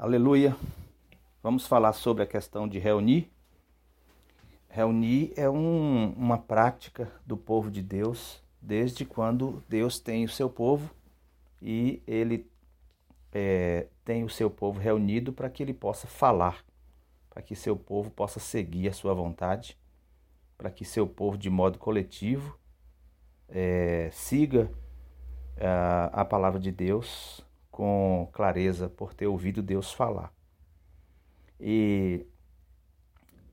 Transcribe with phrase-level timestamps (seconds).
[0.00, 0.56] Aleluia.
[1.42, 3.28] Vamos falar sobre a questão de reunir.
[4.68, 10.48] Reunir é um, uma prática do povo de Deus desde quando Deus tem o seu
[10.48, 10.94] povo
[11.60, 12.48] e ele
[13.32, 16.64] é, tem o seu povo reunido para que ele possa falar,
[17.28, 19.76] para que seu povo possa seguir a sua vontade,
[20.56, 22.56] para que seu povo, de modo coletivo,
[23.48, 24.70] é, siga
[25.60, 27.44] a, a palavra de Deus
[27.78, 30.34] com clareza por ter ouvido Deus falar.
[31.60, 32.26] E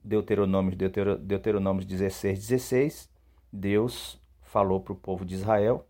[0.04, 3.10] Deuteronômio, Deuteronômio 16, 16,
[3.54, 5.88] Deus falou para o povo de Israel,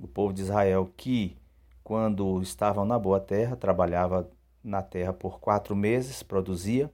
[0.00, 1.38] o povo de Israel que,
[1.84, 4.28] quando estavam na boa terra, trabalhava
[4.64, 6.92] na terra por quatro meses, produzia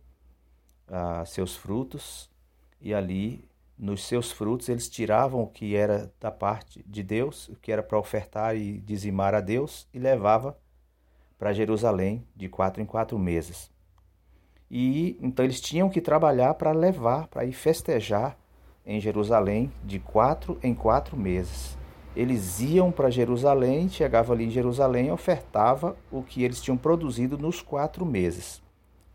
[0.89, 2.31] ah, seus frutos,
[2.79, 3.49] e ali,
[3.79, 7.83] nos seus frutos, eles tiravam o que era da parte de Deus, o que era
[7.83, 10.61] para ofertar e dizimar a Deus, e levava
[11.43, 13.69] para Jerusalém de quatro em quatro meses.
[14.71, 18.39] E então eles tinham que trabalhar para levar, para ir festejar
[18.87, 21.77] em Jerusalém de quatro em quatro meses.
[22.15, 27.61] Eles iam para Jerusalém, chegavam ali em Jerusalém, ofertava o que eles tinham produzido nos
[27.61, 28.63] quatro meses.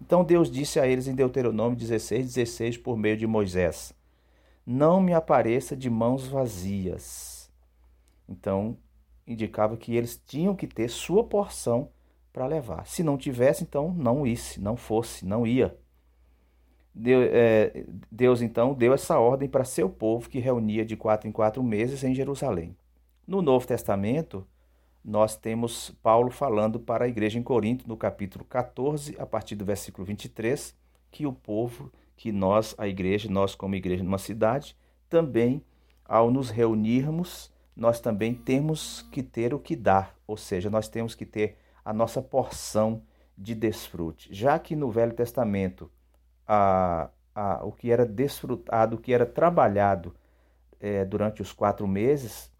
[0.02, 3.94] Então Deus disse a eles em Deuteronômio 16, 16, por meio de Moisés:
[4.66, 7.50] Não me apareça de mãos vazias.
[8.28, 8.76] Então
[9.26, 11.90] indicava que eles tinham que ter sua porção
[12.38, 12.86] para levar.
[12.86, 15.76] Se não tivesse, então não isse, não fosse, não ia.
[16.94, 21.32] Deus, é, Deus então deu essa ordem para seu povo que reunia de quatro em
[21.32, 22.78] quatro meses em Jerusalém.
[23.26, 24.46] No Novo Testamento,
[25.04, 29.66] nós temos Paulo falando para a igreja em Corinto, no capítulo 14, a partir do
[29.66, 30.76] versículo 23,
[31.10, 34.78] que o povo, que nós, a igreja, nós como igreja numa cidade,
[35.10, 35.60] também,
[36.06, 41.16] ao nos reunirmos, nós também temos que ter o que dar, ou seja, nós temos
[41.16, 43.02] que ter a nossa porção
[43.38, 44.28] de desfrute.
[44.34, 45.90] Já que no Velho Testamento
[46.46, 50.14] a, a, o que era desfrutado, o que era trabalhado
[50.82, 52.52] é, durante os quatro meses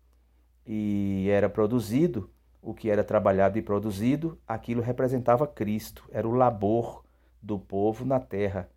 [0.66, 2.30] e era produzido,
[2.62, 7.04] o que era trabalhado e produzido, aquilo representava Cristo, era o labor
[7.42, 8.70] do povo na terra.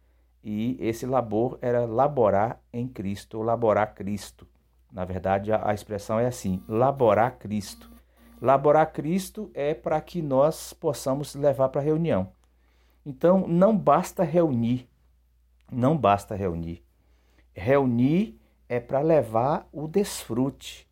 [0.42, 4.48] E esse labor era laborar em Cristo, ou laborar Cristo.
[4.90, 7.99] Na verdade, a, a expressão é assim: laborar Cristo.
[8.40, 12.32] Laborar Cristo é para que nós possamos levar para a reunião.
[13.04, 14.88] Então, não basta reunir,
[15.70, 16.82] não basta reunir.
[17.54, 20.88] Reunir é para levar o desfrute.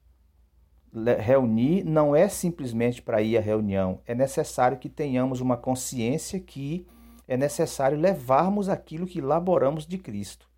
[1.21, 6.87] Reunir não é simplesmente para ir à reunião, é necessário que tenhamos uma consciência que
[7.27, 10.49] é necessário levarmos aquilo que laboramos de Cristo.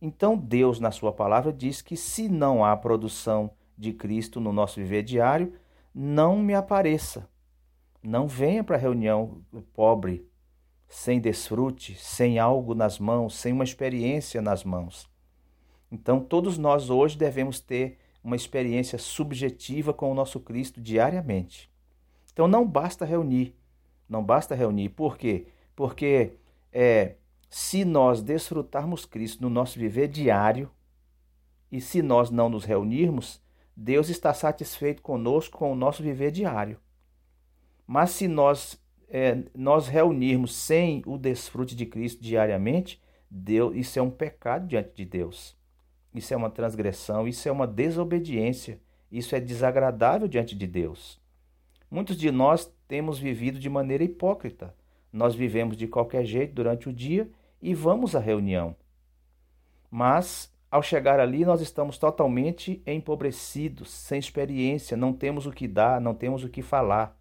[0.00, 4.76] Então, Deus, na Sua palavra, diz que se não há produção de Cristo no nosso
[4.76, 5.54] viver diário,
[5.94, 7.28] não me apareça.
[8.02, 9.42] Não venha para a reunião
[9.74, 10.26] pobre,
[10.88, 15.08] sem desfrute, sem algo nas mãos, sem uma experiência nas mãos.
[15.90, 21.70] Então, todos nós hoje devemos ter uma experiência subjetiva com o nosso Cristo diariamente.
[22.32, 23.54] Então, não basta reunir,
[24.08, 24.90] não basta reunir.
[24.90, 25.46] Por quê?
[25.74, 26.34] Porque
[26.72, 27.16] é,
[27.48, 30.70] se nós desfrutarmos Cristo no nosso viver diário,
[31.70, 33.40] e se nós não nos reunirmos,
[33.82, 36.78] Deus está satisfeito conosco com o nosso viver diário.
[37.86, 44.02] Mas se nós é, nós reunirmos sem o desfrute de Cristo diariamente, Deus, isso é
[44.02, 45.56] um pecado diante de Deus.
[46.14, 48.78] Isso é uma transgressão, isso é uma desobediência,
[49.10, 51.18] isso é desagradável diante de Deus.
[51.90, 54.74] Muitos de nós temos vivido de maneira hipócrita.
[55.10, 57.30] Nós vivemos de qualquer jeito durante o dia
[57.62, 58.76] e vamos à reunião.
[59.90, 66.00] Mas ao chegar ali, nós estamos totalmente empobrecidos, sem experiência, não temos o que dar,
[66.00, 67.18] não temos o que falar.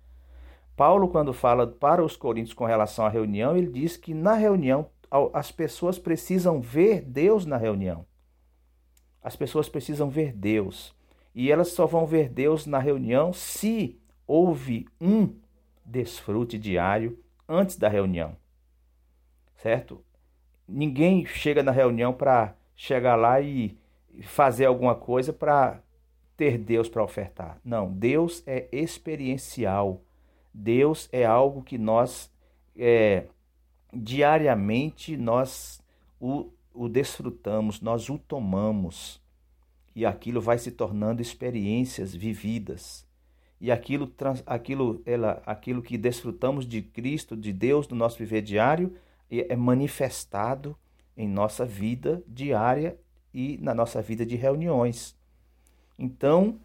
[0.75, 4.89] Paulo, quando fala para os coríntios com relação à reunião, ele diz que na reunião
[5.33, 8.05] as pessoas precisam ver Deus na reunião.
[9.21, 10.95] As pessoas precisam ver Deus.
[11.33, 15.35] E elas só vão ver Deus na reunião se houve um
[15.83, 18.37] desfrute diário antes da reunião.
[19.57, 20.03] Certo?
[20.67, 23.77] Ninguém chega na reunião para chegar lá e
[24.23, 25.81] fazer alguma coisa para
[26.37, 27.59] ter Deus para ofertar.
[27.61, 30.01] Não, Deus é experiencial.
[30.53, 32.31] Deus é algo que nós
[32.77, 33.25] é,
[33.93, 35.83] diariamente nós
[36.21, 39.21] o, o desfrutamos, nós o tomamos
[39.93, 43.05] e aquilo vai se tornando experiências vividas.
[43.59, 44.09] E aquilo,
[44.45, 48.95] aquilo, ela, aquilo que desfrutamos de Cristo, de Deus no nosso viver diário,
[49.29, 50.77] é manifestado
[51.19, 52.97] em nossa vida diária
[53.33, 55.17] e na nossa vida de reuniões.
[55.97, 56.57] Então,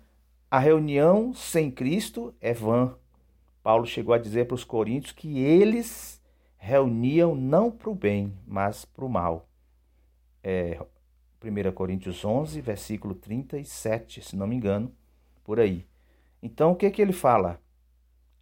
[0.48, 2.94] a reunião sem Cristo é vã.
[3.64, 6.22] Paulo chegou a dizer para os coríntios que eles
[6.56, 9.48] reuniam não para o bem, mas para o mal.
[10.40, 10.78] É,
[11.42, 14.94] 1 Coríntios 11, versículo 37, se não me engano,
[15.42, 15.84] por aí.
[16.40, 17.60] Então, o que, que ele fala?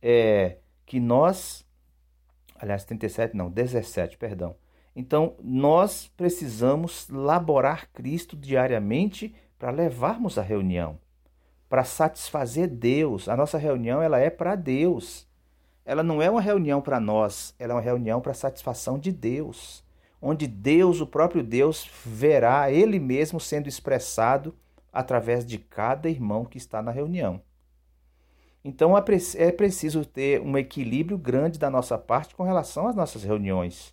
[0.02, 1.66] É que nós,
[2.54, 4.54] aliás, 37, não, 17, perdão.
[4.94, 10.98] Então, nós precisamos laborar Cristo diariamente para levarmos a reunião,
[11.68, 13.28] para satisfazer Deus.
[13.28, 15.26] A nossa reunião ela é para Deus.
[15.84, 19.82] Ela não é uma reunião para nós, ela é uma reunião para satisfação de Deus,
[20.20, 24.54] onde Deus, o próprio Deus, verá ele mesmo sendo expressado
[24.92, 27.40] através de cada irmão que está na reunião.
[28.64, 33.92] Então é preciso ter um equilíbrio grande da nossa parte com relação às nossas reuniões.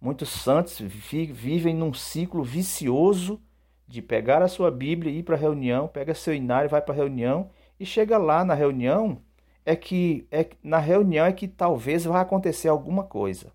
[0.00, 3.40] Muitos santos vivem num ciclo vicioso
[3.86, 6.94] de pegar a sua Bíblia e ir para a reunião, pega seu inário, vai para
[6.94, 7.50] a reunião
[7.80, 9.20] e chega lá na reunião
[9.64, 13.52] é que é na reunião é que talvez vá acontecer alguma coisa.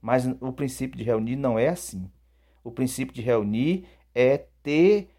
[0.00, 2.10] Mas o princípio de reunir não é assim.
[2.64, 5.10] O princípio de reunir é ter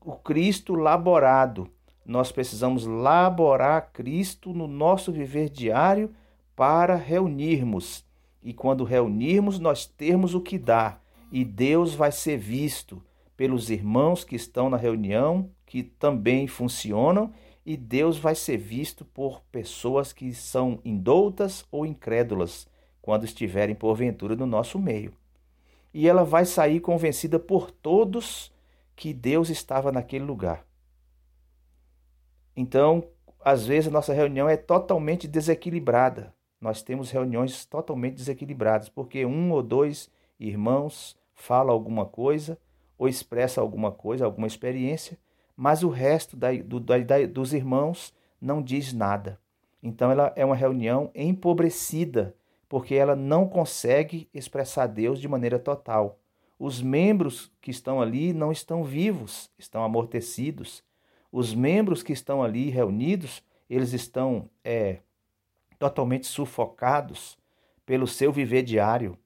[0.00, 1.68] o Cristo laborado.
[2.04, 6.14] Nós precisamos laborar Cristo no nosso viver diário
[6.56, 8.04] para reunirmos
[8.44, 11.02] e quando reunirmos, nós termos o que dar,
[11.32, 13.02] e Deus vai ser visto
[13.36, 17.32] pelos irmãos que estão na reunião, que também funcionam,
[17.64, 22.68] e Deus vai ser visto por pessoas que são indoutas ou incrédulas,
[23.00, 25.12] quando estiverem porventura no nosso meio.
[25.92, 28.52] E ela vai sair convencida por todos
[28.94, 30.66] que Deus estava naquele lugar.
[32.54, 33.04] Então,
[33.40, 36.32] às vezes a nossa reunião é totalmente desequilibrada
[36.64, 42.58] nós temos reuniões totalmente desequilibradas, porque um ou dois irmãos fala alguma coisa
[42.96, 45.18] ou expressa alguma coisa, alguma experiência,
[45.54, 46.96] mas o resto da, do, da,
[47.30, 49.38] dos irmãos não diz nada.
[49.82, 52.34] Então ela é uma reunião empobrecida,
[52.66, 56.18] porque ela não consegue expressar Deus de maneira total.
[56.58, 60.82] Os membros que estão ali não estão vivos, estão amortecidos.
[61.30, 65.00] Os membros que estão ali reunidos, eles estão é,
[65.84, 67.36] totalmente sufocados
[67.84, 69.18] pelo seu viver diário.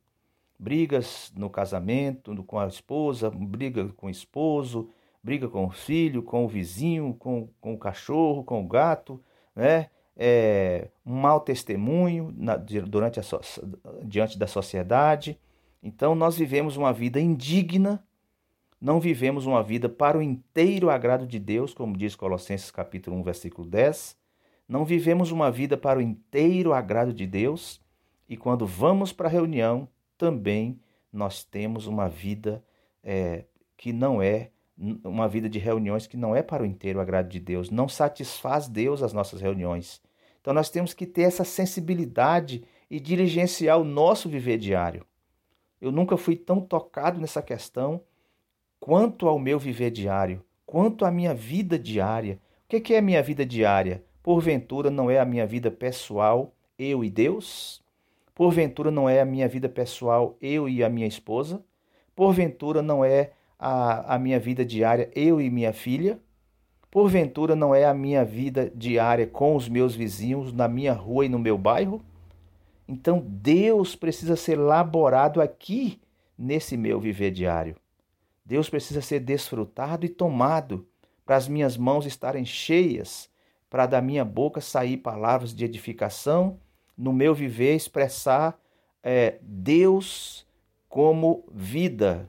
[0.59, 4.91] Brigas no casamento, com a esposa, briga com o esposo,
[5.23, 9.23] briga com o filho, com o vizinho, com, com o cachorro, com o gato,
[9.55, 9.89] né?
[10.21, 13.23] É, um mau testemunho na, durante a,
[14.03, 15.39] diante da sociedade.
[15.81, 18.05] Então, nós vivemos uma vida indigna,
[18.81, 23.23] não vivemos uma vida para o inteiro agrado de Deus, como diz Colossenses capítulo 1,
[23.23, 24.18] versículo 10,
[24.69, 27.81] não vivemos uma vida para o inteiro agrado de Deus
[28.29, 29.89] e quando vamos para a reunião,
[30.19, 30.79] também
[31.11, 32.63] nós temos uma vida
[33.03, 34.51] é, que não é
[35.03, 38.69] uma vida de reuniões que não é para o inteiro agrado de Deus, não satisfaz
[38.69, 40.01] Deus as nossas reuniões.
[40.41, 45.05] Então nós temos que ter essa sensibilidade e diligenciar o nosso viver diário.
[45.81, 48.03] Eu nunca fui tão tocado nessa questão
[48.79, 52.41] quanto ao meu viver diário, quanto à minha vida diária.
[52.65, 54.05] O que é a minha vida diária?
[54.29, 57.83] Porventura não é a minha vida pessoal, eu e Deus?
[58.35, 61.65] Porventura não é a minha vida pessoal, eu e a minha esposa?
[62.15, 66.21] Porventura não é a, a minha vida diária, eu e minha filha?
[66.91, 71.31] Porventura não é a minha vida diária com os meus vizinhos, na minha rua e
[71.31, 72.05] no meu bairro?
[72.87, 76.03] Então Deus precisa ser laborado aqui
[76.37, 77.77] nesse meu viver diário.
[78.45, 80.87] Deus precisa ser desfrutado e tomado
[81.25, 83.31] para as minhas mãos estarem cheias
[83.71, 86.59] para da minha boca sair palavras de edificação,
[86.97, 88.59] no meu viver expressar
[89.03, 90.47] é, Deus
[90.89, 92.29] como vida,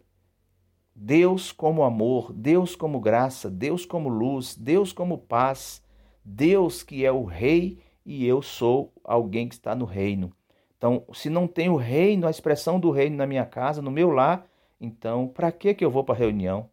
[0.93, 5.81] Deus como amor, Deus como graça, Deus como luz, Deus como paz,
[6.23, 10.31] Deus que é o Rei e eu sou alguém que está no reino.
[10.77, 14.09] Então, se não tem o reino, a expressão do reino na minha casa, no meu
[14.09, 14.45] lar,
[14.79, 16.69] então para que que eu vou para a reunião?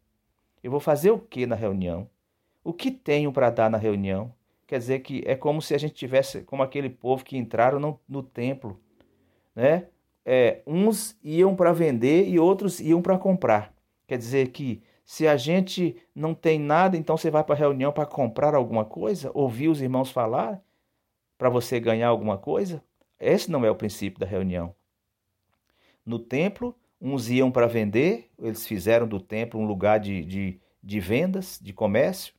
[0.62, 2.08] Eu vou fazer o que na reunião?
[2.64, 4.32] O que tenho para dar na reunião?
[4.66, 8.00] Quer dizer que é como se a gente tivesse como aquele povo que entraram no,
[8.08, 8.80] no templo,
[9.54, 9.87] né?
[10.25, 13.73] É, uns iam para vender e outros iam para comprar.
[14.08, 17.92] Quer dizer que se a gente não tem nada, então você vai para a reunião
[17.92, 20.61] para comprar alguma coisa, ouvir os irmãos falar
[21.38, 22.82] para você ganhar alguma coisa.
[23.20, 24.75] Esse não é o princípio da reunião.
[26.04, 31.00] No templo, uns iam para vender, eles fizeram do templo um lugar de, de, de
[31.00, 32.35] vendas, de comércio.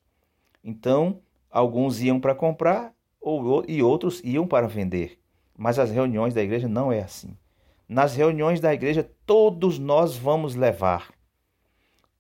[0.62, 5.20] Então, Alguns iam para comprar ou, e outros iam para vender.
[5.58, 7.36] Mas as reuniões da igreja não é assim.
[7.88, 11.12] Nas reuniões da igreja, todos nós vamos levar.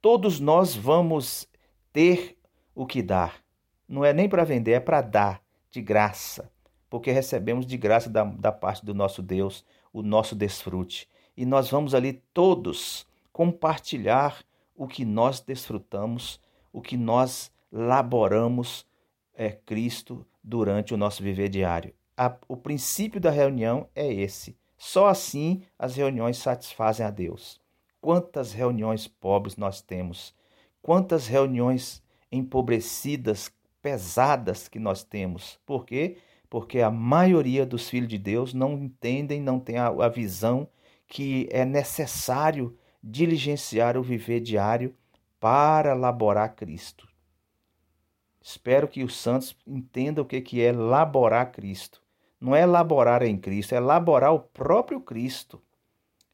[0.01, 1.47] Todos nós vamos
[1.91, 2.37] ter
[2.73, 3.35] o que dar.
[3.87, 5.41] Não é nem para vender, é para dar
[5.71, 6.49] de graça.
[6.89, 11.07] porque recebemos de graça da, da parte do nosso Deus o nosso desfrute.
[11.35, 14.43] E nós vamos ali todos compartilhar
[14.75, 16.39] o que nós desfrutamos,
[16.71, 18.85] o que nós laboramos
[19.37, 21.93] é Cristo durante o nosso viver diário.
[22.17, 24.57] A, o princípio da reunião é esse.
[24.77, 27.61] Só assim as reuniões satisfazem a Deus.
[28.01, 30.33] Quantas reuniões pobres nós temos,
[30.81, 33.51] quantas reuniões empobrecidas,
[33.81, 35.59] pesadas que nós temos.
[35.65, 36.17] Por quê?
[36.49, 40.67] Porque a maioria dos filhos de Deus não entendem, não tem a, a visão
[41.07, 44.93] que é necessário diligenciar o viver diário
[45.39, 47.07] para laborar Cristo.
[48.47, 52.01] Espero que os santos entendam o que é laborar Cristo.
[52.39, 55.61] Não é laborar em Cristo, é laborar o próprio Cristo.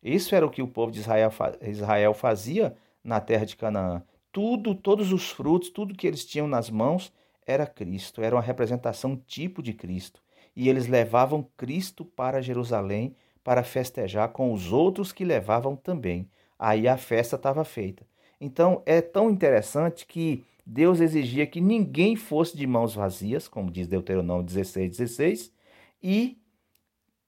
[0.03, 4.03] Isso era o que o povo de Israel fazia na terra de Canaã.
[4.31, 7.11] Tudo, todos os frutos, tudo que eles tinham nas mãos
[7.47, 10.21] era Cristo, era uma representação tipo de Cristo.
[10.55, 16.29] E eles levavam Cristo para Jerusalém para festejar com os outros que levavam também.
[16.59, 18.05] Aí a festa estava feita.
[18.39, 23.87] Então é tão interessante que Deus exigia que ninguém fosse de mãos vazias, como diz
[23.87, 25.53] Deuteronômio 16, 16,
[26.01, 26.37] e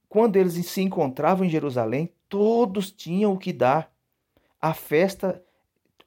[0.07, 3.93] quando eles se encontravam em Jerusalém, todos tinham o que dar.
[4.61, 5.43] A festa,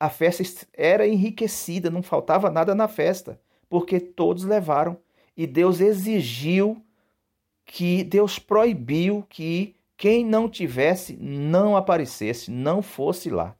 [0.00, 4.96] a festa era enriquecida, não faltava nada na festa, porque todos levaram.
[5.36, 6.82] E Deus exigiu
[7.66, 13.57] que Deus proibiu que quem não tivesse não aparecesse, não fosse lá.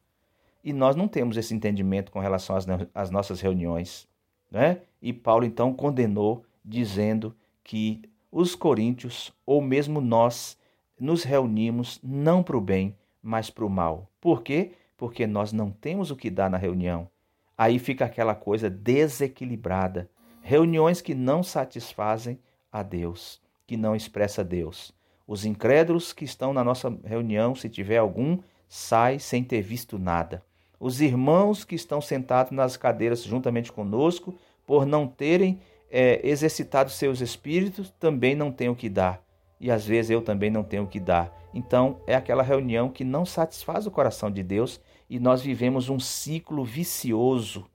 [0.69, 4.07] E nós não temos esse entendimento com relação às, às nossas reuniões.
[4.51, 4.83] Né?
[5.01, 7.35] E Paulo então condenou, dizendo
[7.65, 10.59] que os coríntios, ou mesmo nós,
[11.01, 14.11] nos reunimos não para o bem, mas para o mal.
[14.21, 14.73] Por quê?
[14.95, 17.09] Porque nós não temos o que dar na reunião.
[17.57, 20.11] Aí fica aquela coisa desequilibrada.
[20.43, 22.39] Reuniões que não satisfazem
[22.71, 24.93] a Deus, que não expressa Deus.
[25.27, 30.47] Os incrédulos que estão na nossa reunião, se tiver algum, sai sem ter visto nada.
[30.79, 34.35] Os irmãos que estão sentados nas cadeiras juntamente conosco,
[34.67, 39.23] por não terem é, exercitado seus espíritos, também não têm o que dar
[39.61, 41.37] e às vezes eu também não tenho o que dar.
[41.53, 45.99] Então é aquela reunião que não satisfaz o coração de Deus e nós vivemos um
[45.99, 47.67] ciclo vicioso.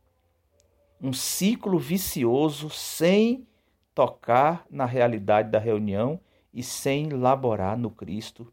[1.02, 3.46] Um ciclo vicioso sem
[3.94, 6.20] tocar na realidade da reunião
[6.54, 8.52] e sem laborar no Cristo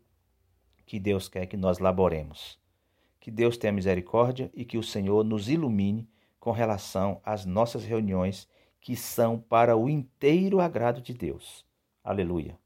[0.84, 2.58] que Deus quer que nós laboremos.
[3.20, 6.08] Que Deus tenha misericórdia e que o Senhor nos ilumine
[6.40, 8.48] com relação às nossas reuniões
[8.80, 11.64] que são para o inteiro agrado de Deus.
[12.02, 12.59] Aleluia.